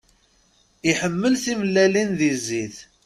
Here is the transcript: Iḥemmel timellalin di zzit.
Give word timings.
Iḥemmel 0.91 1.33
timellalin 1.43 2.09
di 2.19 2.31
zzit. 2.39 2.77